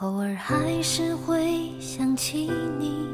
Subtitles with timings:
[0.00, 3.08] 偶尔还是会想起你，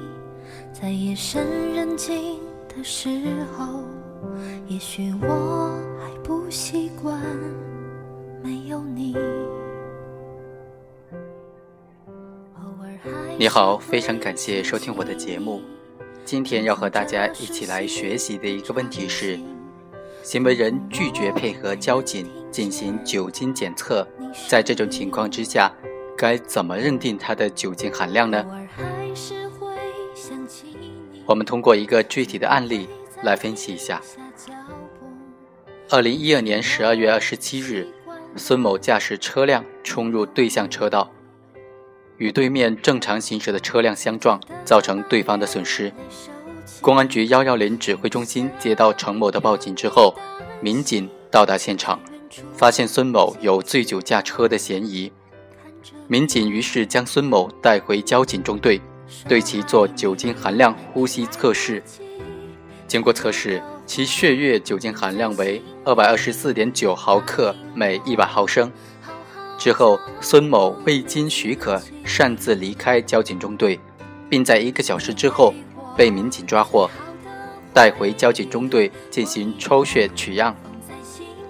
[0.71, 3.09] 在夜深人静的时
[3.57, 3.83] 候，
[4.69, 7.19] 也许我还不习惯
[8.43, 9.17] 没有你。
[13.39, 15.63] 你好，非常感谢收听我的节目。
[16.23, 19.41] 今天要和大家一起来学习的一个问题是：
[20.23, 24.07] 行为人拒绝配合交警进行酒精检测，
[24.51, 25.75] 在这种情况之下。
[26.17, 28.45] 该怎么认定它的酒精含量呢？
[31.27, 32.89] 我们通过一个具体的案例
[33.23, 34.01] 来分析一下。
[35.91, 37.87] 二零一二年十二月二十七日，
[38.37, 41.11] 孙某驾驶车辆冲入对向车道，
[42.17, 45.93] 与对面正常行驶的车辆相撞，造成对方的损失。
[46.81, 50.15] 公安局幺幺零指挥中心接到程某的报警之后，
[50.61, 52.01] 民警到达现场，
[52.53, 55.13] 发现孙某有醉酒驾车的嫌疑。
[56.09, 58.81] 民警于是将孙某带回交警中队，
[59.29, 61.83] 对其做酒精含量呼吸测试。
[62.87, 68.71] 经过测试，其血液酒精含量为二百二十四点九毫克每一百毫升。
[69.59, 73.79] 之后，孙某未经许可擅自离开交警中队，
[74.29, 75.55] 并在一个小时之后
[75.97, 76.91] 被民警抓获，
[77.73, 80.55] 带回交警中队进行抽血取样。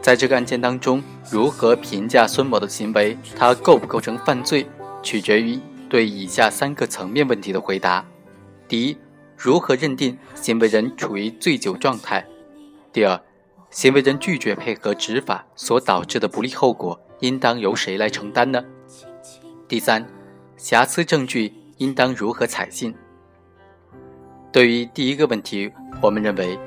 [0.05, 1.03] 在这个案件当中。
[1.31, 3.17] 如何评价孙某的行为？
[3.35, 4.67] 他构不构成犯罪，
[5.03, 8.05] 取决于对以下三个层面问题的回答：
[8.69, 8.99] 第一，
[9.39, 12.23] 如何认定行为人处于醉酒状态；
[12.93, 13.19] 第二，
[13.71, 18.63] 行为人拒绝配合执法所导致的不利后果，应当由谁来承担呢？
[19.67, 20.07] 第三，
[20.59, 22.95] 瑕疵证据应当如何采信？
[24.53, 26.59] 对于第一个问题，我们认为，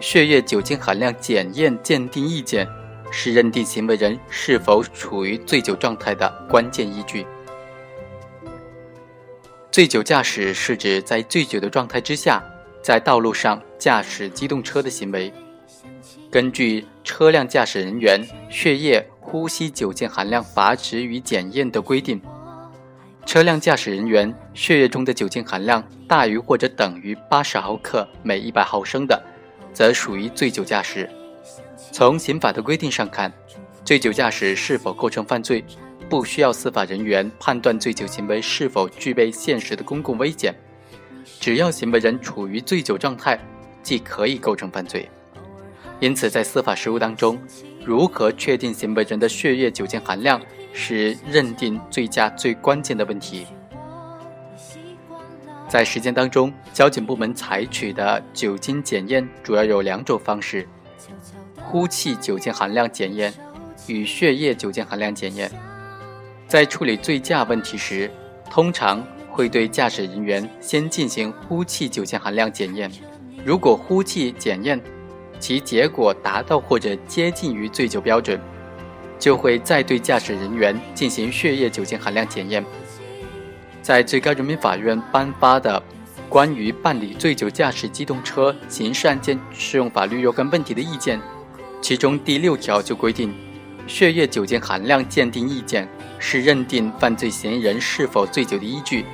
[0.00, 2.68] 血液酒精含量检验鉴定意见。
[3.16, 7.24] 是认定行为人是否处于醉酒状态的关键依据。
[9.70, 12.42] 醉酒驾驶是指在醉酒的状态之下，
[12.82, 15.32] 在道路上驾驶机动车的行为。
[16.28, 22.20] 根据车辆驾驶人员血液呼吸酒精含量阀值与检验的规定，
[23.24, 29.22] 车辆驾驶人员血液中的酒精含量大于或者等于八十毫克每一百毫升的，
[29.74, 31.10] 则属于醉酒驾驶。
[31.92, 33.30] 从刑法的规定上看，
[33.84, 35.62] 醉酒驾驶是否构成犯罪，
[36.08, 40.54] 不需要司法人员判断醉酒行为是否具备现实的公共危险，
[41.40, 43.38] 只要行为人处于醉酒状态，
[43.82, 45.10] 即可以构成犯罪。
[46.00, 47.38] 因此，在司法实务当中，
[47.84, 50.40] 如何确定行为人的血液酒精含量，
[50.72, 53.46] 是认定醉驾最关键的问题。
[55.74, 60.68] 在实践当中，交警部门采取的酒精检验主要有两种方式。
[61.56, 63.34] 呼气酒精含量检验
[63.88, 65.50] 与血液酒精含量检验，
[66.46, 68.08] 在处理醉驾问题时，
[68.48, 72.88] 通常会对驾驶人员先进行呼气酒精含量检验。
[73.44, 74.80] 如果呼气检验
[75.40, 78.40] 其结果达到或者接近于醉酒标准，
[79.18, 82.64] 就会再对驾驶人员进行血液酒精含量检验。
[83.84, 85.78] 在最高人民法院颁发的
[86.30, 91.18] 《关于办理醉酒驾驶机动车刑事案件适用法律若干问题的意见》。
[91.82, 93.34] 其中第六条就规定，
[93.86, 95.86] 血液酒精含量鉴定意见
[96.18, 99.04] 是认定犯罪嫌疑人是否醉酒的依据。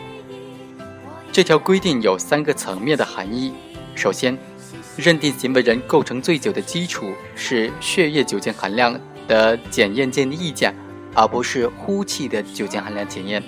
[1.32, 3.52] 这条规定有三个层面的含义。
[3.97, 4.38] 首先，
[4.97, 10.72] 认定行为人构成醉酒的基础是血液酒精含量的检验鉴定意见，
[11.12, 13.42] 而不是呼气的酒精含量检验。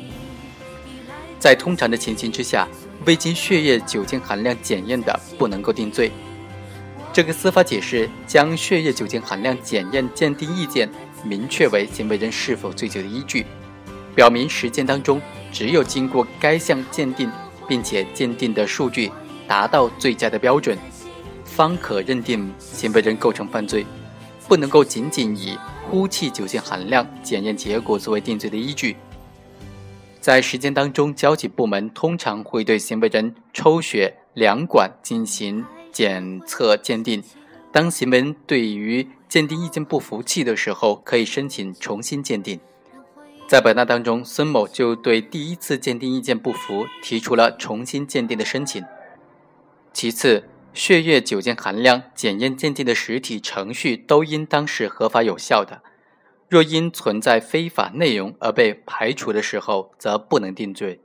[1.42, 2.68] 在通常的情形之下，
[3.04, 6.12] 未经血液酒精含量检验的不能够定罪。
[7.12, 10.88] 这个司法解释将血液酒精含量检验鉴定意见
[11.24, 13.44] 明确为行为人是否醉酒的依据，
[14.14, 15.20] 表明实践当中
[15.52, 17.28] 只有经过该项鉴定，
[17.66, 19.10] 并且鉴定的数据
[19.48, 20.78] 达到醉驾的标准，
[21.44, 23.84] 方可认定行为人构成犯罪，
[24.46, 25.58] 不能够仅仅以
[25.90, 28.96] 呼气酒精含量检验结果作为定罪的依据。
[30.22, 35.64] 在实践当中，交警部门通常会对行为人抽血两管进行。
[35.90, 37.22] 检测鉴定，
[37.72, 42.60] 当行为人对于鉴定意见不服气的时候，可以申请重新鉴定。
[43.48, 48.82] 在本案当中，孙某就对第一次鉴定意见不服，提出了重新鉴定的申请。
[49.92, 55.82] 其次，血液酒精含量检验鉴定的实体程序都应当是合法有效的。
[56.52, 61.00] 若因存在非法内容而被排除的时候，则不能定罪。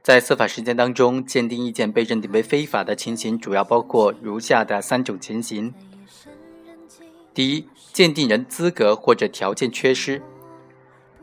[0.00, 5.74] 在司法实践当中，鉴定意见被认定为非法的情形主要包括如下的三种情形：
[7.34, 10.22] 第一，鉴定人资格或者条件缺失。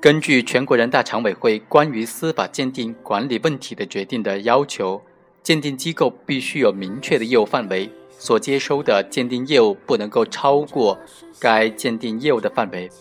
[0.02, 5.02] 根据全国人大常委会关于司法鉴定管理问题的决定的要求，
[5.42, 11.00] 鉴定机构必须有明确的业务范围，所接收的鉴定业务不能够超过
[11.40, 12.92] 该鉴定业务的范围，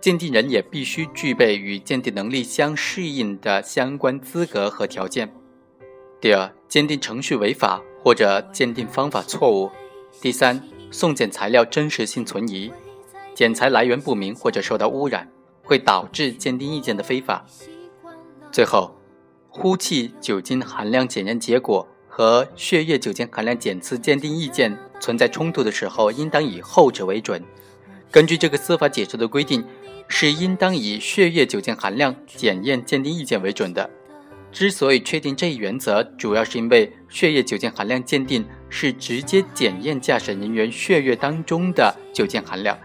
[0.00, 5.32] 鉴定人也必须具备与鉴定能力相适应的相关资格和条件。
[6.20, 9.70] 第二，鉴定程序违法或者鉴定方法错误；
[10.20, 12.72] 第三，送检材料真实性存疑，
[13.34, 15.28] 检材来源不明或者受到污染。
[15.62, 17.46] 会导致鉴定意见的非法。
[18.50, 18.92] 最后，
[19.48, 27.40] 呼气酒精含量检验结果和血液酒精含量检测鉴定意见存在冲突的时候，应当以后者为准。
[28.10, 29.64] 根据这个司法解释的规定，
[30.12, 33.88] 是应当以血液酒精含量检验鉴定意见为准的。
[34.50, 42.76] 之所以确定这一原则，主要是因为血液酒精含量鉴定是直接检验驾驶人员血液当中的酒精含量。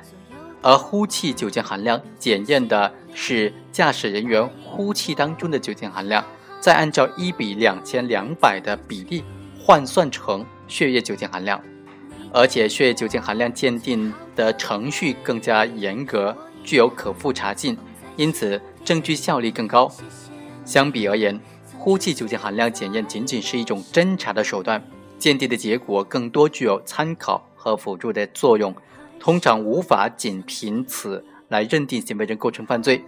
[0.61, 6.23] 而呼气酒精含量检验的是驾驶人员呼气当中的酒精含量，
[6.59, 9.23] 再按照一比两千两百的比例
[9.59, 11.59] 换算成血液酒精含量，
[12.31, 17.77] 而且血液酒精含量鉴定的程序更加严格，具有可复查性，
[18.17, 19.89] 因此证据效力更高。
[20.65, 21.39] 相比而言，
[21.77, 24.83] 呼气酒精含量检验仅仅是一种侦查的手段，
[25.19, 28.75] 鉴定的结果更多具有参考和辅助的作用。
[29.19, 33.03] 通常无法仅凭此来认定行为人构成犯罪。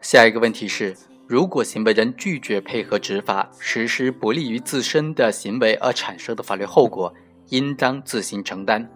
[0.00, 0.94] 下一个问题是：
[1.26, 7.14] 如果行为人拒绝配合执法，实施不利于自身的行为而产生的法律后果，
[7.50, 8.90] 应当自行承担。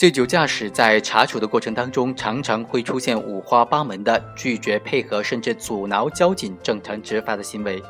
[0.00, 7.82] 醉酒驾驶在查处的过程当中，常常会出现五花八门的拒绝配合，甚至阻挠交警正常执法的行为，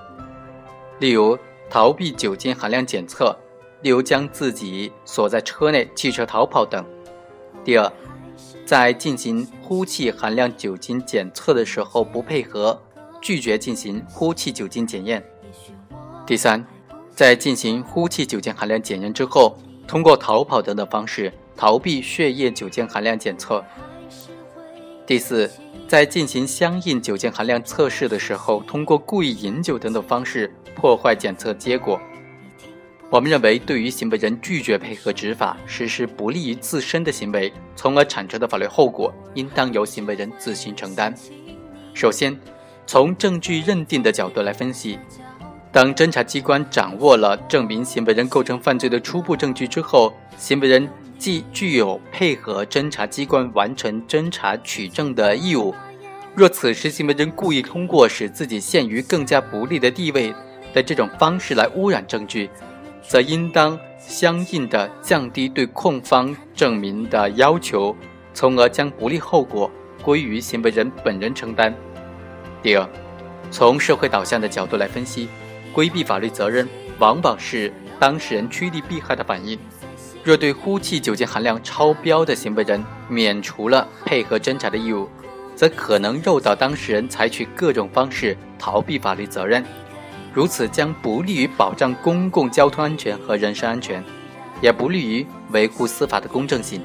[0.98, 1.38] 例如
[1.70, 3.32] 逃避酒精含量检测。
[3.82, 6.84] 例如将自己锁在车内、汽车逃跑等。
[7.64, 7.92] 第二，
[8.66, 12.76] 在进行呼气含量酒精检测的时候不配合，
[13.22, 15.24] 拒绝进行呼气酒精检验。
[16.26, 16.66] 第三，
[17.14, 23.62] 在进行呼气酒精含量检验之后，通过逃跑等等方式逃避血液酒精含量检测。
[25.06, 25.50] 第四，
[25.86, 32.00] 在进行相应酒精含量测试的时候，通过故意饮酒等等方式破坏检测结果。
[33.10, 41.14] 我们认为，对于行为人拒绝配合执法，实施不利于自身的行为，从而产生的法律后果，应当由行为人自行承担。
[41.92, 42.34] 首先，
[42.86, 44.98] 从证据认定的角度来分析，
[45.70, 50.88] 当侦查机关掌握了证明行为人构成犯罪的初步证据之后，行为人
[51.20, 55.74] 既具有配合侦查机关完成侦查取证的义务。
[56.34, 60.34] 若此时行为人故意通过使自己陷于更加不利的地位
[60.72, 62.48] 的这种方式来污染证据，
[63.06, 67.94] 则应当相应的降低对控方证明的要求，
[68.32, 69.70] 从而将不利后果
[70.02, 71.74] 归于行为人本人承担。
[72.62, 72.88] 第二，
[73.50, 75.28] 从社会导向的角度来分析，
[75.74, 76.66] 规避法律责任
[76.98, 79.58] 往往是当事人趋利避害的反应。
[80.22, 85.08] 若对呼气酒精含量超标的行为人免除了配合侦查的义务，
[85.56, 89.64] 则可能诱导当事人采取各种方式逃避法律责任。
[90.32, 94.04] 如此将不利于保障公共交通安全和人身安全，
[94.60, 96.80] 也不利于维护司法的公正性。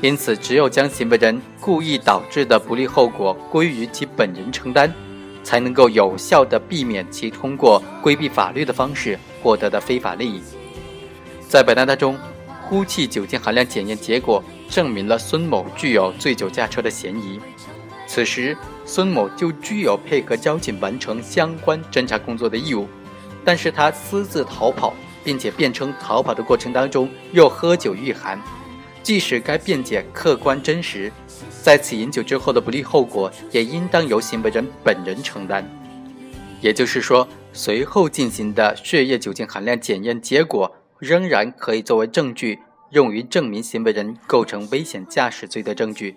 [0.00, 4.92] 因此，只有将行为人故意导致的不利后果归于其本人承担，
[5.44, 10.40] 才能够有效地避免其通过规避法律的方式获得的非法利益。
[11.46, 12.16] 在本案当中，
[12.72, 17.38] 呼气酒精含量检验结果证明了孙某具有醉酒驾车的嫌疑。
[18.06, 22.88] 此时，孙某就具有配合交警完成相关侦查工作的义务，
[23.44, 28.40] 但是他私自逃跑，并且辩称逃跑的过程当中又喝酒御寒，
[29.02, 31.12] 即使该辩解客观真实，
[31.62, 35.62] 在此饮酒之后的不利后果也应当由行为人本人承担。
[36.62, 46.14] 也就是说，随后进行的血液酒精含量检验结果仍然可以作为证据，用于证明行为人构成危险驾驶罪的证据。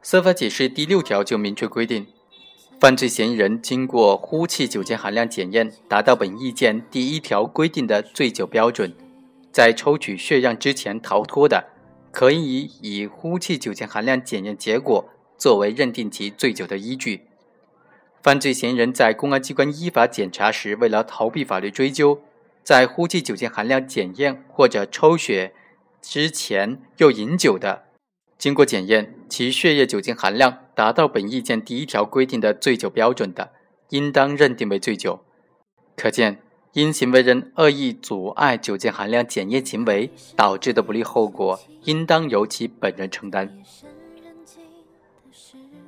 [0.00, 2.06] 司法解释第六条就明确规定，
[2.80, 8.94] 犯罪嫌疑人经过呼气酒精含量检验，达到本意见第一条规定的醉酒标准，
[9.52, 11.66] 在抽取血样之前逃脱的，
[12.10, 15.06] 可以以呼气酒精含量检验结果
[15.36, 17.26] 作为认定其醉酒的依据。
[18.22, 22.22] 犯罪嫌疑人在公安机关依法检查时，为了逃避法律追究，
[22.66, 25.54] 在呼气酒精含量检验或者抽血
[26.02, 27.84] 之前又饮酒的。
[28.36, 33.52] 经过检验，其血液酒精含量达到本意见第一条规定的醉酒标准的，
[33.90, 35.20] 应当认定为醉酒。
[35.96, 36.42] 可见，
[36.72, 43.62] 因行为人恶意阻碍酒精含量检验行为导致的不利后果，应当由其本人承担。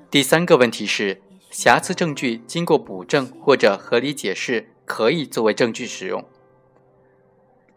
[0.09, 1.21] 第三个问题是，
[1.51, 6.25] 瑕疵证据经过补正或者合理解释，可以作为证据使用。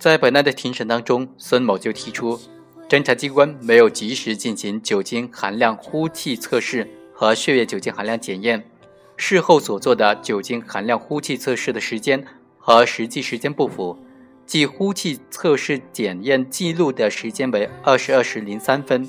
[0.02, 2.40] 在本案的庭审当中，孙某就提出，
[2.90, 8.64] 侦查机关没有及时进行酒精含量呼气测试和血液酒精含量检验，
[9.16, 12.26] 事后所做的酒精含量呼气测试的时间
[12.58, 13.96] 和实际时间不符，
[14.48, 19.08] 即呼气测试检验记录的时间为二十二时零三分。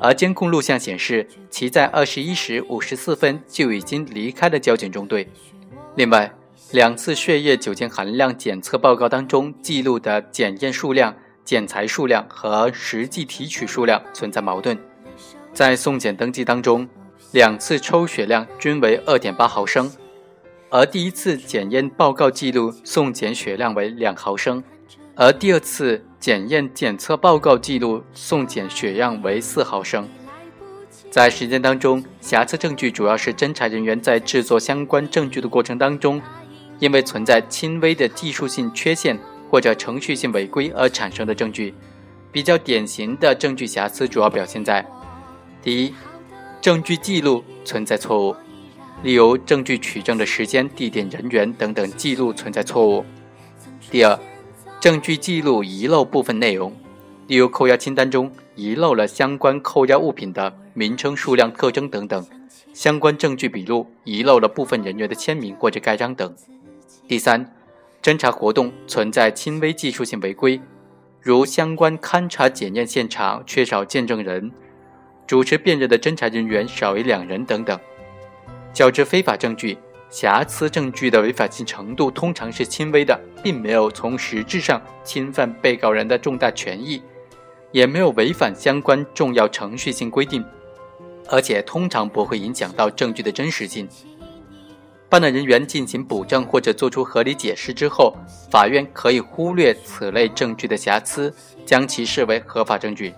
[0.00, 5.28] 而监控录像显示，其在二十一时五十四分就已经离开了交警中队。
[5.96, 6.34] 另外，
[6.72, 14.76] 两次血液酒精含量检测报告当中记录的检验数量、检材数量和实际提取数量存在矛盾。
[15.52, 16.88] 在送检登记当中，
[17.32, 19.90] 两次抽血量均为二点八毫升，
[20.68, 24.62] 而第一次检验报告记录送检血量为两毫升。
[25.14, 30.08] 而第二次检验检测报告记录送检血样为四毫升。
[31.08, 36.20] 在实践当中，瑕疵证据主要是侦查人员在制作相关证据的过程当中，
[36.84, 39.18] 因为存在轻微的技术性缺陷
[39.50, 41.72] 或者程序性违规而产生的证据。
[42.30, 44.84] 比较典型的证据瑕疵主要表现在：
[45.62, 45.94] 第一，
[46.60, 48.36] 证据记录存在错误，
[49.02, 53.02] 例如证据取证的时间、地点、人员等等记录存在错误；
[53.90, 54.20] 第二，
[54.78, 56.70] 证据记录遗漏部分内容，
[57.28, 62.20] 例如扣押清单中遗漏了相关扣押物品的名称、数量、特征等等；
[62.74, 66.34] 相关证据笔录遗漏了部分人员的签名或者盖章等。
[67.06, 67.54] 第三，
[68.02, 70.58] 侦查活动存在轻微技术性违规，
[71.20, 74.50] 如相关勘查检验现场缺少见证人，
[75.26, 77.78] 主持辨认的侦查人员少于两人等等。
[78.72, 79.76] 较之非法证据。
[80.10, 87.02] 瑕疵证据的违法性程度通常是轻微的，并没有从实质上侵犯被告人的重大权益，
[87.72, 90.44] 也没有违反相关重要程序性规定，
[91.28, 93.88] 而且通常不会影响到证据的真实性。
[95.14, 98.16] 办案人员进行补正或者作出合理解释之后，
[98.50, 101.32] 法院可以忽略此类证据的瑕疵，
[101.64, 103.14] 将其视为合法证据。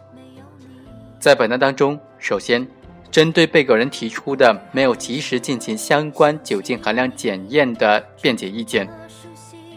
[1.18, 2.68] 在本案当中，首先。
[3.10, 8.86] 针对被告人提出的没有及时进行相关酒精含量检验的辩解意见，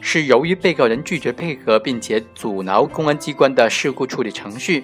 [0.02, 4.84] 是由于被告人拒绝配合，并且阻挠公安机关的事故处理程序，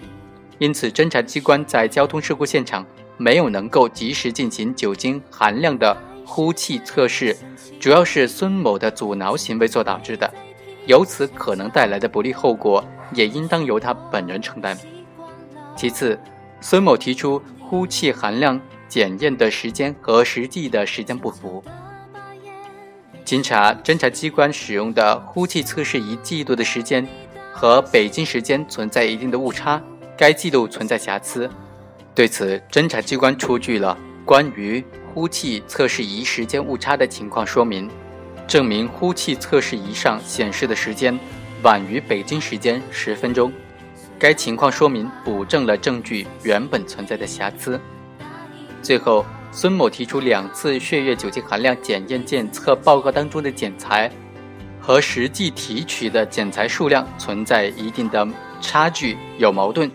[0.57, 2.85] 因此侦查机关在交通事故现场
[3.17, 7.35] 没有能够及时进行酒精含量的呼气测试，
[7.79, 10.33] 主要是孙某的阻挠行为所导致的，
[10.85, 14.77] 由此可能带来的不利后果也应当由他本人承担。
[15.75, 16.19] 其次，
[16.59, 17.41] 孙某提出。
[17.67, 21.63] 呼气含量检验的时间和实际的时间不符。
[23.25, 27.07] 经查，侦查机关使用的呼气测试仪记录的时间
[27.51, 29.81] 和北京时间存在一定的误差，
[30.15, 31.49] 该记录存在瑕疵。
[32.13, 37.89] 对此，侦查机关出具了关于呼气测试仪时间误差的情况说明，
[38.45, 41.17] 证明呼气测试仪上显示的时间
[41.63, 43.49] 晚于北京时间十分钟。
[44.19, 47.79] 该情况说明补正了证据原本存在的瑕疵。
[48.81, 54.11] 最后，孙某提出两次血液酒精含量检验检测报告当中的检材
[54.81, 58.27] 和实际提取的检材数量存在一定的
[58.59, 59.89] 差距，有矛盾。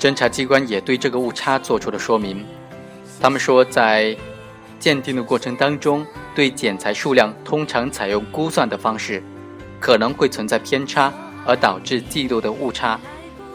[0.00, 2.44] 侦查机关也对这个误差做出了说明。
[3.20, 4.16] 他们说，在
[4.82, 9.22] 鉴定的过程当中，对检材数量通常采用估算的方式，
[9.78, 11.12] 可能会存在偏差，
[11.46, 12.98] 而导致记录的误差。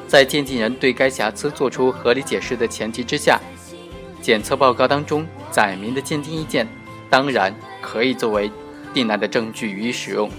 [0.07, 3.41] 在鉴定人对该瑕疵作出合理解释的前提之下，
[4.21, 6.65] 检测报告当中载明的鉴定意见，
[7.09, 8.49] 当然可以作为
[8.93, 10.31] 定案的证据予以使用。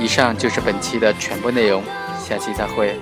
[0.00, 1.80] 以上就是本期的全部内容，
[2.18, 2.98] 下期再会。